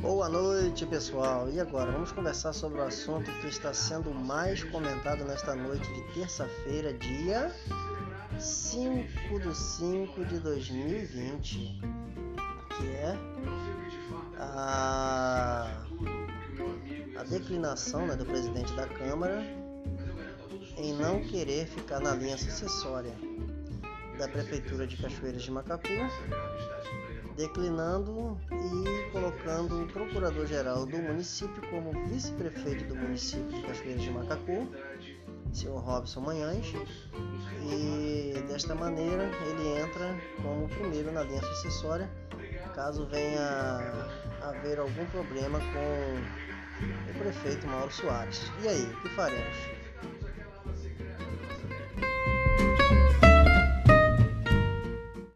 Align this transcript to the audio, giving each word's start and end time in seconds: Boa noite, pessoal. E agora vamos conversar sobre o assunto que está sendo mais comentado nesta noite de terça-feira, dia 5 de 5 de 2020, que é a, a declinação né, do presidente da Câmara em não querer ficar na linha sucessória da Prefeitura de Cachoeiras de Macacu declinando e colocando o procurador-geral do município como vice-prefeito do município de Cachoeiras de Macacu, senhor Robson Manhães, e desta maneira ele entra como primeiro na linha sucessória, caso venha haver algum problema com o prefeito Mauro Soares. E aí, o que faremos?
Boa 0.00 0.28
noite, 0.28 0.86
pessoal. 0.86 1.50
E 1.50 1.58
agora 1.58 1.90
vamos 1.90 2.12
conversar 2.12 2.52
sobre 2.52 2.78
o 2.78 2.84
assunto 2.84 3.28
que 3.40 3.48
está 3.48 3.74
sendo 3.74 4.14
mais 4.14 4.62
comentado 4.62 5.24
nesta 5.24 5.56
noite 5.56 5.92
de 5.92 6.02
terça-feira, 6.14 6.92
dia 6.94 7.52
5 8.38 9.40
de 9.40 9.56
5 9.56 10.24
de 10.26 10.38
2020, 10.38 11.80
que 12.76 12.86
é 12.86 13.18
a, 14.38 15.82
a 17.18 17.24
declinação 17.24 18.06
né, 18.06 18.14
do 18.14 18.24
presidente 18.24 18.72
da 18.74 18.86
Câmara 18.86 19.42
em 20.76 20.92
não 20.92 21.24
querer 21.24 21.66
ficar 21.66 21.98
na 21.98 22.14
linha 22.14 22.38
sucessória 22.38 23.14
da 24.16 24.28
Prefeitura 24.28 24.86
de 24.86 24.96
Cachoeiras 24.96 25.42
de 25.42 25.50
Macacu 25.50 25.88
declinando 27.38 28.36
e 28.50 29.12
colocando 29.12 29.47
o 29.66 29.86
procurador-geral 29.86 30.86
do 30.86 30.98
município 30.98 31.62
como 31.70 31.90
vice-prefeito 32.06 32.84
do 32.84 32.94
município 32.94 33.48
de 33.48 33.62
Cachoeiras 33.62 34.02
de 34.02 34.10
Macacu, 34.10 34.68
senhor 35.52 35.80
Robson 35.80 36.20
Manhães, 36.20 36.72
e 37.70 38.40
desta 38.46 38.74
maneira 38.74 39.24
ele 39.46 39.80
entra 39.80 40.16
como 40.42 40.68
primeiro 40.68 41.10
na 41.12 41.22
linha 41.22 41.42
sucessória, 41.42 42.08
caso 42.74 43.06
venha 43.06 44.06
haver 44.42 44.78
algum 44.78 45.04
problema 45.06 45.58
com 45.58 47.10
o 47.10 47.18
prefeito 47.18 47.66
Mauro 47.66 47.92
Soares. 47.92 48.40
E 48.62 48.68
aí, 48.68 48.84
o 48.84 49.02
que 49.02 49.08
faremos? 49.10 49.77